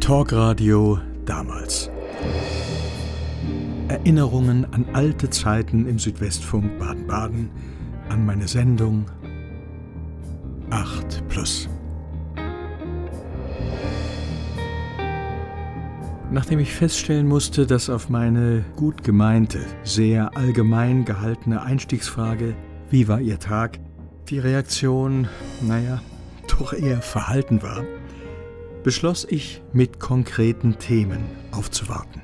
Talkradio 0.00 0.98
damals. 1.24 1.90
Erinnerungen 3.88 4.66
an 4.72 4.86
alte 4.92 5.30
Zeiten 5.30 5.86
im 5.86 5.98
Südwestfunk 5.98 6.78
Baden-Baden, 6.78 7.50
an 8.08 8.26
meine 8.26 8.48
Sendung 8.48 9.06
8 10.70 11.28
Plus. 11.28 11.68
Nachdem 16.32 16.60
ich 16.60 16.72
feststellen 16.72 17.26
musste, 17.26 17.66
dass 17.66 17.90
auf 17.90 18.08
meine 18.08 18.64
gut 18.76 19.02
gemeinte, 19.02 19.60
sehr 19.82 20.36
allgemein 20.36 21.04
gehaltene 21.04 21.62
Einstiegsfrage, 21.62 22.54
wie 22.90 23.08
war 23.08 23.20
Ihr 23.20 23.38
Tag, 23.38 23.78
die 24.28 24.38
Reaktion, 24.38 25.28
naja, 25.60 26.00
doch 26.60 26.72
eher 26.72 27.00
verhalten 27.02 27.62
war, 27.62 27.84
beschloss 28.82 29.26
ich, 29.28 29.62
mit 29.72 29.98
konkreten 29.98 30.78
Themen 30.78 31.20
aufzuwarten. 31.52 32.22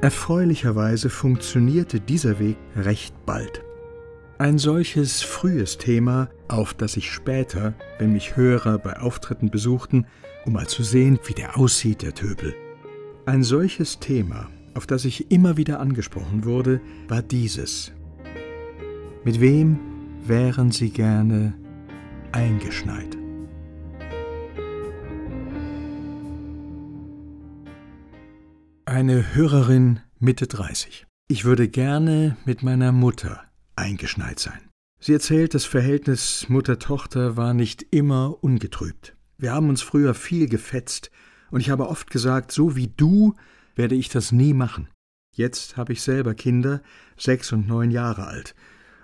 Erfreulicherweise 0.00 1.10
funktionierte 1.10 2.00
dieser 2.00 2.38
Weg 2.38 2.56
recht 2.76 3.14
bald. 3.24 3.62
Ein 4.38 4.58
solches 4.58 5.22
frühes 5.22 5.78
Thema, 5.78 6.28
auf 6.48 6.74
das 6.74 6.96
ich 6.96 7.10
später, 7.10 7.74
wenn 7.98 8.12
mich 8.12 8.36
Hörer 8.36 8.78
bei 8.78 8.98
Auftritten 8.98 9.50
besuchten, 9.50 10.06
um 10.44 10.54
mal 10.54 10.66
zu 10.66 10.82
sehen, 10.82 11.20
wie 11.26 11.34
der 11.34 11.56
aussieht, 11.56 12.02
der 12.02 12.14
Töbel. 12.14 12.54
Ein 13.26 13.44
solches 13.44 14.00
Thema, 14.00 14.48
auf 14.74 14.86
das 14.86 15.04
ich 15.04 15.30
immer 15.30 15.56
wieder 15.56 15.78
angesprochen 15.78 16.44
wurde, 16.44 16.80
war 17.06 17.22
dieses. 17.22 17.92
Mit 19.24 19.40
wem 19.40 19.78
wären 20.26 20.72
Sie 20.72 20.90
gerne 20.90 21.54
eingeschneit? 22.32 23.16
Eine 28.84 29.34
Hörerin 29.34 30.00
Mitte 30.18 30.46
30. 30.46 31.06
Ich 31.28 31.44
würde 31.44 31.68
gerne 31.68 32.36
mit 32.44 32.62
meiner 32.62 32.92
Mutter 32.92 33.42
eingeschneit 33.76 34.38
sein. 34.38 34.68
Sie 35.00 35.12
erzählt, 35.12 35.54
das 35.54 35.64
Verhältnis 35.64 36.48
Mutter-Tochter 36.48 37.36
war 37.36 37.54
nicht 37.54 37.86
immer 37.90 38.42
ungetrübt. 38.42 39.16
Wir 39.38 39.52
haben 39.52 39.68
uns 39.68 39.82
früher 39.82 40.14
viel 40.14 40.48
gefetzt, 40.48 41.10
und 41.50 41.60
ich 41.60 41.70
habe 41.70 41.88
oft 41.88 42.10
gesagt, 42.10 42.50
so 42.50 42.76
wie 42.76 42.88
du 42.88 43.34
werde 43.74 43.94
ich 43.94 44.08
das 44.08 44.32
nie 44.32 44.54
machen. 44.54 44.88
Jetzt 45.34 45.76
habe 45.76 45.92
ich 45.92 46.02
selber 46.02 46.34
Kinder, 46.34 46.82
sechs 47.16 47.52
und 47.52 47.66
neun 47.66 47.90
Jahre 47.90 48.26
alt. 48.26 48.54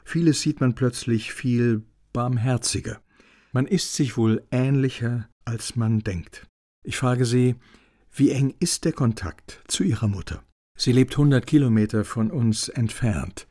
Vieles 0.05 0.41
sieht 0.41 0.61
man 0.61 0.75
plötzlich 0.75 1.33
viel 1.33 1.83
barmherziger. 2.13 3.01
Man 3.53 3.67
ist 3.67 3.95
sich 3.95 4.17
wohl 4.17 4.45
ähnlicher, 4.51 5.29
als 5.45 5.77
man 5.77 6.01
denkt. 6.01 6.47
Ich 6.85 6.97
frage 6.97 7.25
Sie, 7.25 7.57
wie 8.13 8.31
eng 8.31 8.55
ist 8.61 8.85
der 8.85 8.93
Kontakt 8.93 9.63
zu 9.69 9.85
Ihrer 9.85 10.09
Mutter? 10.09 10.43
Sie 10.77 10.93
lebt 10.93 11.17
hundert 11.17 11.47
Kilometer 11.47 12.05
von 12.05 12.31
uns 12.31 12.69
entfernt. 12.69 13.49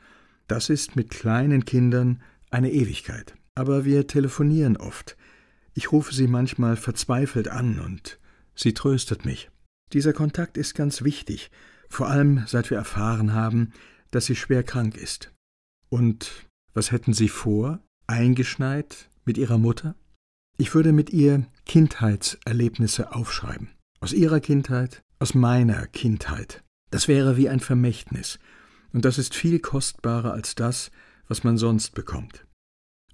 Das 0.48 0.70
ist 0.70 0.96
mit 0.96 1.10
kleinen 1.10 1.66
Kindern 1.66 2.22
eine 2.50 2.72
Ewigkeit. 2.72 3.36
Aber 3.56 3.86
wir 3.86 4.08
telefonieren 4.08 4.78
oft. 4.78 5.18
Ich 5.74 5.92
rufe 5.92 6.14
sie 6.14 6.28
manchmal 6.28 6.78
verzweifelt 6.78 7.48
an 7.48 7.80
und 7.80 8.20
sie 8.56 8.74
tröstet 8.74 9.26
mich. 9.26 9.50
Dieser 9.94 10.14
Kontakt 10.14 10.58
ist 10.58 10.74
ganz 10.74 11.04
wichtig, 11.04 11.52
vor 11.90 12.08
allem 12.08 12.44
seit 12.48 12.70
wir 12.70 12.78
erfahren 12.78 13.34
haben, 13.34 13.74
dass 14.12 14.26
sie 14.26 14.36
schwer 14.36 14.64
krank 14.64 14.96
ist. 14.96 15.34
Und 15.90 16.48
was 16.74 16.92
hätten 16.92 17.14
Sie 17.14 17.30
vor? 17.30 17.80
Eingeschneit 18.08 19.10
mit 19.28 19.38
Ihrer 19.38 19.58
Mutter? 19.58 19.96
Ich 20.58 20.74
würde 20.74 20.92
mit 20.92 21.12
ihr 21.12 21.46
Kindheitserlebnisse 21.66 23.14
aufschreiben. 23.14 23.70
Aus 24.00 24.12
ihrer 24.14 24.40
Kindheit, 24.40 25.04
aus 25.20 25.36
meiner 25.36 25.86
Kindheit. 25.86 26.64
Das 26.90 27.08
wäre 27.08 27.38
wie 27.38 27.50
ein 27.50 27.60
Vermächtnis, 27.60 28.40
und 28.94 29.06
das 29.06 29.20
ist 29.20 29.36
viel 29.36 29.60
kostbarer 29.60 30.34
als 30.34 30.56
das, 30.56 30.90
was 31.28 31.44
man 31.44 31.58
sonst 31.58 31.94
bekommt. 31.94 32.48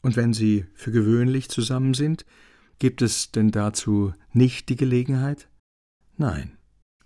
Und 0.02 0.16
wenn 0.16 0.34
Sie 0.34 0.66
für 0.74 0.92
gewöhnlich 0.92 1.50
zusammen 1.50 1.94
sind, 1.94 2.26
gibt 2.80 3.02
es 3.02 3.32
denn 3.32 3.52
dazu 3.52 4.14
nicht 4.32 4.70
die 4.70 4.76
Gelegenheit? 4.76 5.50
Nein, 6.16 6.58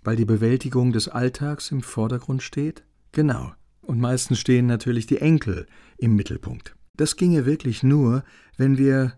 weil 0.02 0.16
die 0.16 0.24
Bewältigung 0.24 0.92
des 0.92 1.08
Alltags 1.08 1.70
im 1.70 1.82
Vordergrund 1.82 2.42
steht? 2.42 2.84
Genau. 3.12 3.52
Und 3.80 4.00
meistens 4.00 4.38
stehen 4.38 4.66
natürlich 4.66 5.06
die 5.06 5.18
Enkel 5.18 5.66
im 5.96 6.14
Mittelpunkt. 6.14 6.76
Das 6.98 7.14
ginge 7.14 7.46
wirklich 7.46 7.84
nur, 7.84 8.24
wenn 8.56 8.76
wir 8.76 9.16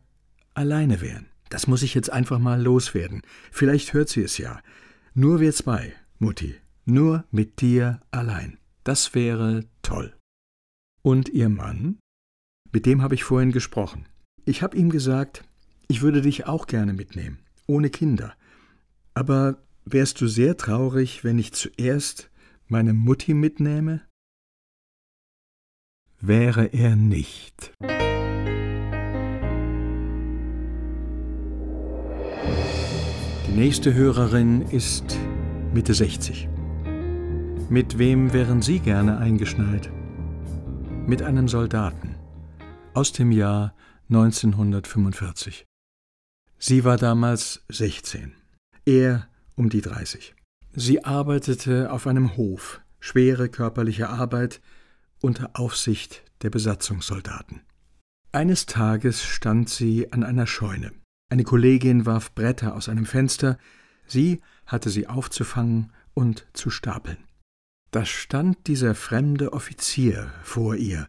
alleine 0.52 1.00
wären. 1.00 1.26
Das 1.48 1.66
muss 1.66 1.82
ich 1.82 1.94
jetzt 1.94 2.12
einfach 2.12 2.38
mal 2.38 2.60
loswerden. 2.62 3.22
Vielleicht 3.50 3.94
hört 3.94 4.10
sie 4.10 4.22
es 4.22 4.36
ja. 4.36 4.60
Nur 5.14 5.40
wir 5.40 5.52
zwei, 5.54 5.94
Mutti. 6.18 6.54
Nur 6.84 7.24
mit 7.30 7.62
dir 7.62 8.00
allein. 8.10 8.58
Das 8.84 9.14
wäre 9.14 9.64
toll. 9.80 10.14
Und 11.02 11.30
Ihr 11.30 11.48
Mann? 11.48 11.98
Mit 12.70 12.84
dem 12.84 13.00
habe 13.02 13.14
ich 13.14 13.24
vorhin 13.24 13.50
gesprochen. 13.50 14.06
Ich 14.44 14.62
habe 14.62 14.76
ihm 14.76 14.90
gesagt, 14.90 15.44
ich 15.88 16.02
würde 16.02 16.20
dich 16.20 16.46
auch 16.46 16.66
gerne 16.66 16.92
mitnehmen, 16.92 17.38
ohne 17.66 17.88
Kinder. 17.88 18.34
Aber 19.14 19.56
wärst 19.86 20.20
du 20.20 20.28
sehr 20.28 20.58
traurig, 20.58 21.24
wenn 21.24 21.38
ich 21.38 21.54
zuerst 21.54 22.30
meine 22.68 22.92
Mutti 22.92 23.32
mitnähme? 23.32 24.02
Wäre 26.22 26.66
er 26.66 26.96
nicht. 26.96 27.72
Die 33.46 33.52
nächste 33.52 33.94
Hörerin 33.94 34.60
ist 34.60 35.18
Mitte 35.72 35.94
60. 35.94 36.46
Mit 37.70 37.96
wem 37.96 38.34
wären 38.34 38.60
Sie 38.60 38.80
gerne 38.80 39.16
eingeschneit? 39.16 39.90
Mit 41.06 41.22
einem 41.22 41.48
Soldaten 41.48 42.16
aus 42.92 43.12
dem 43.12 43.32
Jahr 43.32 43.74
1945. 44.10 45.64
Sie 46.58 46.84
war 46.84 46.98
damals 46.98 47.64
16, 47.70 48.34
er 48.84 49.26
um 49.56 49.70
die 49.70 49.80
30. 49.80 50.34
Sie 50.74 51.02
arbeitete 51.02 51.90
auf 51.90 52.06
einem 52.06 52.36
Hof, 52.36 52.82
schwere 52.98 53.48
körperliche 53.48 54.10
Arbeit 54.10 54.60
unter 55.20 55.50
Aufsicht 55.54 56.24
der 56.42 56.50
Besatzungssoldaten. 56.50 57.62
Eines 58.32 58.66
Tages 58.66 59.24
stand 59.24 59.68
sie 59.68 60.12
an 60.12 60.22
einer 60.22 60.46
Scheune. 60.46 60.92
Eine 61.30 61.44
Kollegin 61.44 62.06
warf 62.06 62.34
Bretter 62.34 62.74
aus 62.74 62.88
einem 62.88 63.06
Fenster, 63.06 63.58
sie 64.06 64.40
hatte 64.66 64.90
sie 64.90 65.08
aufzufangen 65.08 65.92
und 66.14 66.46
zu 66.52 66.70
stapeln. 66.70 67.18
Da 67.90 68.04
stand 68.04 68.68
dieser 68.68 68.94
fremde 68.94 69.52
Offizier 69.52 70.32
vor 70.42 70.76
ihr 70.76 71.08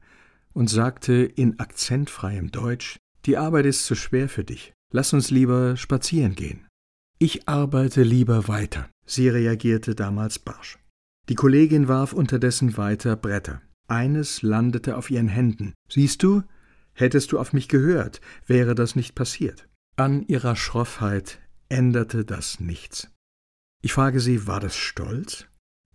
und 0.54 0.70
sagte 0.70 1.14
in 1.14 1.60
akzentfreiem 1.60 2.52
Deutsch 2.52 2.98
Die 3.26 3.38
Arbeit 3.38 3.68
ist 3.68 3.86
zu 3.86 3.96
schwer 3.96 4.30
für 4.30 4.44
dich. 4.44 4.74
Lass 4.92 5.14
uns 5.14 5.30
lieber 5.30 5.78
spazieren 5.78 6.36
gehen. 6.36 6.68
Ich 7.20 7.48
arbeite 7.48 8.02
lieber 8.02 8.48
weiter. 8.48 8.90
Sie 9.06 9.30
reagierte 9.30 9.94
damals 9.94 10.40
barsch. 10.40 10.80
Die 11.30 11.36
Kollegin 11.36 11.88
warf 11.88 12.14
unterdessen 12.14 12.78
weiter 12.78 13.16
Bretter. 13.16 13.62
Eines 13.91 14.41
landete 14.41 14.96
auf 14.96 15.12
ihren 15.12 15.28
Händen. 15.28 15.74
Siehst 15.90 16.24
du, 16.24 16.44
hättest 16.94 17.34
du 17.34 17.40
auf 17.40 17.52
mich 17.52 17.68
gehört, 17.68 18.22
wäre 18.47 18.74
das 18.74 18.96
nicht 18.96 19.16
passiert. 19.16 19.68
An 19.97 20.25
ihrer 20.28 20.56
Schroffheit 20.56 21.41
änderte 21.68 22.24
das 22.24 22.62
nichts. 22.62 23.12
Ich 23.84 23.91
frage 23.91 24.22
Sie, 24.22 24.47
war 24.47 24.62
das 24.62 24.78
Stolz? 24.78 25.46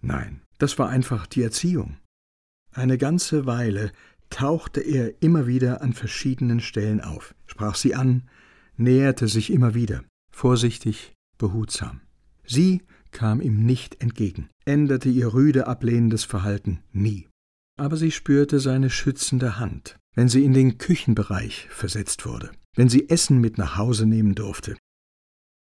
Nein, 0.03 0.43
das 0.59 0.79
war 0.79 0.91
einfach 0.91 1.27
die 1.27 1.43
Erziehung. 1.43 1.97
Eine 2.71 2.99
ganze 2.99 3.47
Weile 3.47 3.93
tauchte 4.29 4.83
er 4.83 5.23
immer 5.23 5.47
wieder 5.47 5.81
an 5.81 5.95
verschiedenen 5.95 6.61
Stellen 6.61 7.01
auf, 7.01 7.35
sprach 7.47 7.77
sie 7.77 7.95
an, 7.95 8.29
näherte 8.77 9.27
sich 9.27 9.51
immer 9.51 9.73
wieder, 9.73 10.05
vorsichtig, 10.31 11.15
behutsam. 11.39 12.03
Sie 12.45 12.83
kam 13.11 13.41
ihm 13.41 13.65
nicht 13.65 14.03
entgegen, 14.03 14.51
änderte 14.67 15.09
ihr 15.09 15.33
rüde 15.33 15.67
ablehnendes 15.67 16.25
Verhalten 16.25 16.83
nie. 16.93 17.27
Aber 17.79 17.97
sie 17.97 18.11
spürte 18.11 18.61
seine 18.61 18.91
schützende 18.91 19.59
Hand, 19.59 19.99
wenn 20.15 20.29
sie 20.29 20.45
in 20.45 20.53
den 20.53 20.79
Küchenbereich 20.79 21.69
versetzt 21.71 22.25
wurde 22.27 22.51
wenn 22.77 22.89
sie 22.89 23.09
Essen 23.09 23.41
mit 23.41 23.59
nach 23.59 23.77
Hause 23.77 24.07
nehmen 24.07 24.37
durfte. 24.37 24.77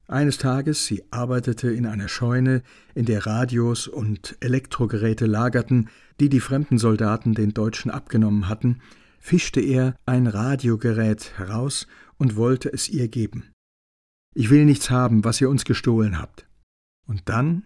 Eines 0.07 0.37
Tages, 0.37 0.85
sie 0.85 1.03
arbeitete 1.11 1.71
in 1.71 1.87
einer 1.87 2.09
Scheune, 2.09 2.63
in 2.95 3.07
der 3.07 3.25
Radios 3.25 3.89
und 3.89 4.37
Elektrogeräte 4.41 5.25
lagerten, 5.25 5.89
die 6.21 6.29
die 6.29 6.41
fremden 6.41 6.77
Soldaten 6.77 7.35
den 7.35 7.55
Deutschen 7.55 7.91
abgenommen 7.91 8.49
hatten, 8.49 8.83
fischte 9.19 9.61
er 9.61 9.97
ein 10.05 10.27
Radiogerät 10.27 11.39
heraus 11.39 11.87
und 12.19 12.37
wollte 12.37 12.71
es 12.71 12.91
ihr 12.91 13.09
geben. 13.09 13.51
Ich 14.35 14.51
will 14.51 14.67
nichts 14.67 14.91
haben, 14.91 15.25
was 15.25 15.41
ihr 15.41 15.49
uns 15.49 15.65
gestohlen 15.65 16.19
habt. 16.19 16.47
Und 17.07 17.29
dann 17.31 17.65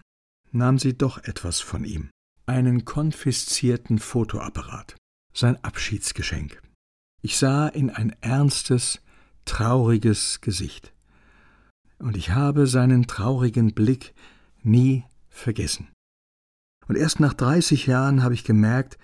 nahm 0.53 0.79
sie 0.79 0.97
doch 0.97 1.19
etwas 1.25 1.59
von 1.59 1.85
ihm, 1.85 2.11
einen 2.49 2.85
konfiszierten 2.85 3.99
Fotoapparat, 3.99 4.97
sein 5.35 5.63
Abschiedsgeschenk. 5.63 6.61
Ich 7.21 7.37
sah 7.37 7.69
in 7.69 7.91
ein 7.91 8.15
ernstes, 8.21 9.01
trauriges 9.45 10.41
Gesicht. 10.41 10.93
Und 11.99 12.17
ich 12.17 12.31
habe 12.31 12.67
seinen 12.67 13.07
traurigen 13.07 13.75
Blick 13.75 14.15
nie 14.63 15.05
vergessen. 15.29 15.89
Und 16.87 16.97
erst 16.97 17.21
nach 17.21 17.35
30 17.35 17.87
Jahren 17.87 18.23
habe 18.23 18.35
ich 18.35 18.45
gemerkt, 18.45 18.99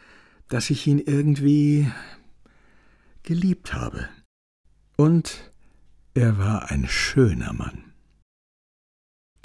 dass 0.49 0.71
ich 0.71 0.87
ihn 0.87 0.99
irgendwie 0.99 1.91
geliebt 3.23 3.75
habe. 3.75 4.09
Und 4.97 5.53
er 6.15 6.39
war 6.39 6.71
ein 6.71 6.87
schöner 6.87 7.53
Mann. 7.53 7.93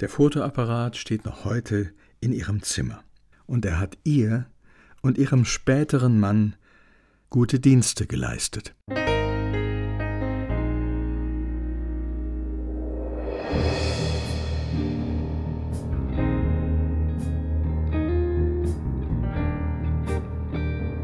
Der 0.00 0.08
Fotoapparat 0.08 0.96
steht 0.96 1.24
noch 1.24 1.44
heute 1.44 1.92
in 2.20 2.32
ihrem 2.32 2.62
Zimmer, 2.62 3.04
und 3.50 3.64
er 3.66 3.80
hat 3.80 3.98
ihr 4.04 4.46
und 5.02 5.18
ihrem 5.18 5.44
späteren 5.44 6.20
Mann 6.20 6.54
gute 7.30 7.58
Dienste 7.58 8.06
geleistet. 8.06 8.74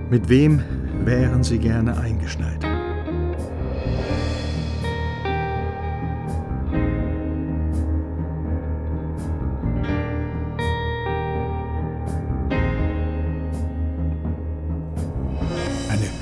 Mit 0.09 0.29
wem 0.29 0.63
wären 1.05 1.43
Sie 1.43 1.59
gerne 1.59 1.99
eingeschneit? 1.99 2.66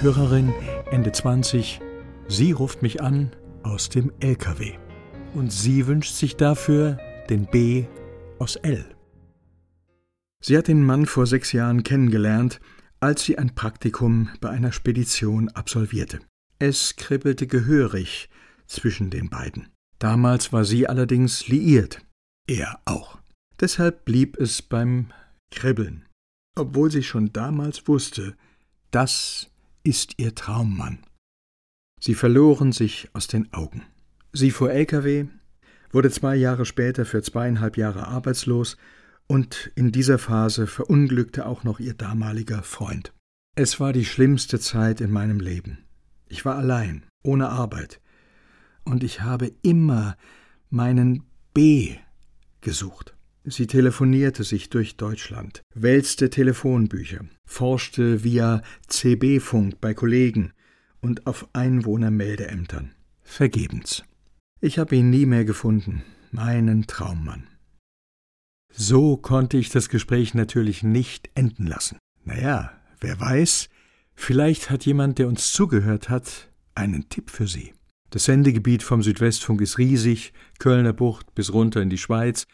Hörerin, 0.05 0.53
Ende 0.91 1.13
20, 1.13 1.81
sie 2.29 2.53
ruft 2.53 2.83
mich 2.83 3.01
an 3.01 3.35
aus 3.63 3.89
dem 3.89 4.13
LKW. 4.21 4.75
Und 5.33 5.51
sie 5.51 5.87
wünscht 5.87 6.13
sich 6.13 6.37
dafür 6.37 6.99
den 7.31 7.47
B 7.47 7.87
aus 8.39 8.57
L. 8.57 8.85
Sie 10.43 10.59
hat 10.59 10.69
den 10.69 10.85
Mann 10.85 11.07
vor 11.07 11.27
sechs 11.27 11.53
Jahren 11.53 11.85
kennengelernt, 11.85 12.61
als 13.01 13.25
sie 13.25 13.39
ein 13.39 13.55
Praktikum 13.55 14.29
bei 14.43 14.51
einer 14.51 14.73
Spedition 14.73 15.49
absolvierte. 15.49 16.21
Es 16.59 16.97
kribbelte 16.97 17.47
gehörig 17.47 18.29
zwischen 18.67 19.09
den 19.09 19.31
beiden. 19.31 19.69
Damals 19.99 20.53
war 20.53 20.67
sie 20.67 20.87
allerdings 20.87 21.49
liiert, 21.49 22.05
er 22.47 22.79
auch. 22.85 23.19
Deshalb 23.59 24.05
blieb 24.05 24.37
es 24.37 24.61
beim 24.61 25.15
Kribbeln, 25.51 26.05
obwohl 26.57 26.91
sie 26.91 27.03
schon 27.03 27.33
damals 27.33 27.89
wusste, 27.89 28.37
das 28.91 29.51
ist 29.85 30.15
ihr 30.19 30.35
Traummann. 30.35 30.99
Sie 32.01 32.15
verloren 32.15 32.73
sich 32.73 33.09
aus 33.13 33.29
den 33.29 33.53
Augen. 33.53 33.83
Sie 34.33 34.51
fuhr 34.51 34.73
Lkw, 34.73 35.27
wurde 35.91 36.11
zwei 36.11 36.35
Jahre 36.35 36.65
später 36.67 37.05
für 37.05 37.23
zweieinhalb 37.23 37.77
Jahre 37.77 38.09
arbeitslos 38.09 38.77
und 39.27 39.71
in 39.77 39.93
dieser 39.93 40.19
Phase 40.19 40.67
verunglückte 40.67 41.47
auch 41.47 41.65
noch 41.65 41.81
ihr 41.81 41.95
damaliger 41.95 42.63
Freund. 42.63 43.13
Es 43.55 43.79
war 43.79 43.93
die 43.93 44.05
schlimmste 44.05 44.59
Zeit 44.59 45.01
in 45.01 45.13
meinem 45.13 45.39
Leben. 45.39 45.79
Ich 46.29 46.45
war 46.45 46.57
allein, 46.57 47.05
ohne 47.23 47.51
Arbeit, 47.51 48.01
und 48.85 49.05
ich 49.05 49.21
habe 49.21 49.53
immer 49.63 50.17
meinen 50.71 51.23
B 51.55 51.97
gesucht. 52.61 53.15
Sie 53.47 53.67
telefonierte 53.67 54.43
sich 54.43 54.71
durch 54.71 54.97
Deutschland, 54.97 55.61
wälzte 55.75 56.31
Telefonbücher, 56.31 57.27
forschte 57.47 58.25
via 58.25 58.63
CB-Funk 58.89 59.83
bei 59.83 59.93
Kollegen 59.93 60.53
und 61.03 61.27
auf 61.27 61.47
Einwohnermeldeämtern. 61.53 62.95
Vergebens. 63.23 64.03
Ich 64.63 64.79
habe 64.79 64.97
ihn 64.97 65.11
nie 65.11 65.27
mehr 65.27 65.45
gefunden, 65.45 66.03
meinen 66.31 66.87
Traummann. 66.87 67.47
So 68.73 69.19
konnte 69.19 69.59
ich 69.59 69.69
das 69.69 69.91
Gespräch 69.91 70.33
natürlich 70.33 70.83
nicht 70.83 71.31
enden 71.35 71.67
lassen. 71.67 71.99
Naja, 72.25 72.73
wer 73.01 73.21
weiß, 73.21 73.69
vielleicht 74.15 74.71
hat 74.71 74.87
jemand, 74.87 75.19
der 75.19 75.29
uns 75.29 75.53
zugehört 75.53 76.09
hat, 76.09 76.51
einen 76.75 77.11
Tipp 77.11 77.29
für 77.29 77.47
Sie. 77.47 77.75
Das 78.09 78.25
Sendegebiet 78.25 78.83
vom 78.83 79.03
Südwestfunk 79.03 79.61
ist 79.61 79.77
riesig, 79.77 80.33
Kölner 80.59 80.95
Bucht 80.95 81.35
bis 81.35 81.53
runter 81.53 81.83
in 81.83 81.91
die 81.91 81.99
Schweiz, 81.99 82.47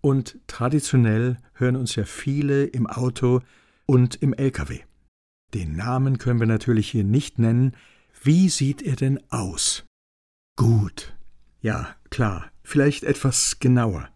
und 0.00 0.38
traditionell 0.46 1.38
hören 1.54 1.76
uns 1.76 1.96
ja 1.96 2.04
viele 2.04 2.64
im 2.64 2.86
Auto 2.86 3.40
und 3.86 4.16
im 4.16 4.32
LKW. 4.34 4.80
Den 5.54 5.76
Namen 5.76 6.18
können 6.18 6.40
wir 6.40 6.46
natürlich 6.46 6.90
hier 6.90 7.04
nicht 7.04 7.38
nennen. 7.38 7.74
Wie 8.22 8.48
sieht 8.48 8.82
er 8.82 8.96
denn 8.96 9.20
aus? 9.30 9.84
Gut. 10.56 11.14
Ja, 11.60 11.94
klar, 12.10 12.50
vielleicht 12.62 13.04
etwas 13.04 13.58
genauer. 13.58 14.08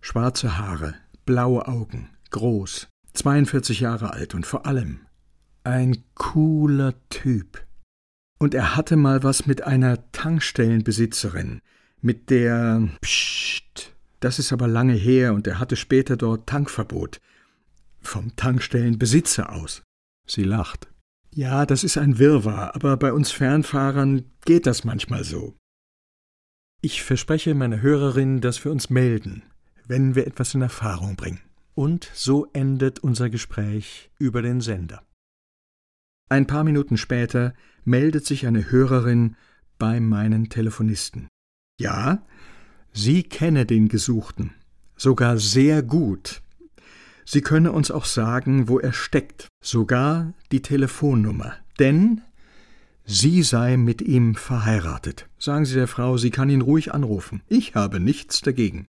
Schwarze 0.00 0.58
Haare, 0.58 0.94
blaue 1.26 1.68
Augen, 1.68 2.10
groß, 2.30 2.88
42 3.12 3.80
Jahre 3.80 4.12
alt 4.12 4.34
und 4.34 4.46
vor 4.46 4.66
allem 4.66 5.00
ein 5.64 6.04
cooler 6.14 6.94
Typ. 7.10 7.66
Und 8.38 8.54
er 8.54 8.76
hatte 8.76 8.96
mal 8.96 9.22
was 9.22 9.46
mit 9.46 9.62
einer 9.62 10.10
Tankstellenbesitzerin, 10.12 11.60
mit 12.00 12.30
der 12.30 12.88
Psst, 13.00 13.96
das 14.20 14.38
ist 14.38 14.52
aber 14.52 14.68
lange 14.68 14.94
her 14.94 15.34
und 15.34 15.46
er 15.46 15.58
hatte 15.58 15.76
später 15.76 16.16
dort 16.16 16.48
Tankverbot. 16.48 17.20
Vom 18.00 18.34
Tankstellenbesitzer 18.36 19.52
aus. 19.52 19.82
Sie 20.26 20.44
lacht. 20.44 20.88
Ja, 21.34 21.66
das 21.66 21.84
ist 21.84 21.98
ein 21.98 22.18
Wirrwarr, 22.18 22.74
aber 22.74 22.96
bei 22.96 23.12
uns 23.12 23.30
Fernfahrern 23.30 24.24
geht 24.44 24.66
das 24.66 24.84
manchmal 24.84 25.24
so. 25.24 25.56
Ich 26.80 27.02
verspreche 27.02 27.54
meiner 27.54 27.82
Hörerin, 27.82 28.40
dass 28.40 28.64
wir 28.64 28.72
uns 28.72 28.88
melden, 28.88 29.42
wenn 29.86 30.14
wir 30.14 30.26
etwas 30.26 30.54
in 30.54 30.62
Erfahrung 30.62 31.16
bringen. 31.16 31.40
Und 31.74 32.10
so 32.14 32.46
endet 32.52 33.00
unser 33.00 33.30
Gespräch 33.30 34.10
über 34.18 34.42
den 34.42 34.60
Sender. 34.60 35.02
Ein 36.28 36.46
paar 36.46 36.64
Minuten 36.64 36.96
später 36.96 37.54
meldet 37.84 38.26
sich 38.26 38.46
eine 38.46 38.70
Hörerin 38.70 39.36
bei 39.78 40.00
meinen 40.00 40.50
Telefonisten. 40.50 41.28
Ja, 41.80 42.26
sie 42.92 43.22
kenne 43.22 43.66
den 43.66 43.88
Gesuchten, 43.88 44.54
sogar 44.96 45.38
sehr 45.38 45.82
gut. 45.82 46.42
Sie 47.24 47.42
könne 47.42 47.72
uns 47.72 47.90
auch 47.90 48.06
sagen, 48.06 48.68
wo 48.68 48.78
er 48.78 48.92
steckt, 48.92 49.48
sogar 49.62 50.32
die 50.50 50.62
Telefonnummer, 50.62 51.54
denn 51.78 52.22
sie 53.04 53.42
sei 53.42 53.76
mit 53.76 54.00
ihm 54.00 54.34
verheiratet. 54.34 55.28
Sagen 55.38 55.66
Sie 55.66 55.74
der 55.74 55.88
Frau, 55.88 56.16
sie 56.16 56.30
kann 56.30 56.50
ihn 56.50 56.62
ruhig 56.62 56.94
anrufen. 56.94 57.42
Ich 57.48 57.74
habe 57.74 58.00
nichts 58.00 58.40
dagegen. 58.40 58.86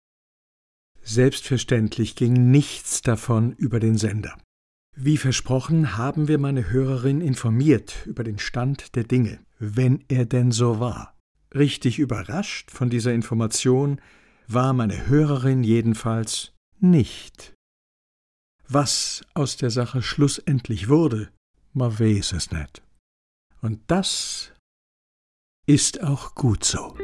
Selbstverständlich 1.02 2.16
ging 2.16 2.52
nichts 2.52 3.02
davon 3.02 3.54
über 3.54 3.80
den 3.80 3.98
Sender. 3.98 4.38
Wie 4.96 5.18
versprochen 5.18 5.98
haben 5.98 6.28
wir 6.28 6.38
meine 6.38 6.72
Hörerin 6.72 7.22
informiert 7.22 8.06
über 8.06 8.24
den 8.24 8.38
Stand 8.38 8.96
der 8.96 9.04
Dinge, 9.04 9.40
wenn 9.58 10.04
er 10.08 10.26
denn 10.26 10.52
so 10.52 10.80
war. 10.80 11.19
Richtig 11.54 11.98
überrascht 11.98 12.72
von 12.72 12.90
dieser 12.90 13.14
Information 13.14 14.00
war 14.48 14.74
meine 14.74 15.08
Hörerin 15.08 15.64
jedenfalls 15.64 16.54
nicht. 16.80 17.54
Was 18.68 19.24
aus 19.34 19.58
der 19.58 19.72
Sache 19.72 20.02
schlussendlich 20.02 20.90
wurde, 20.90 21.32
man 21.74 22.00
weiß 22.00 22.34
es 22.34 22.52
nicht. 22.52 22.84
Und 23.62 23.82
das 23.88 24.54
ist 25.66 26.04
auch 26.04 26.36
gut 26.36 26.64
so. 26.64 26.96